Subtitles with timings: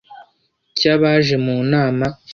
[0.77, 2.05] cy abaje mu nama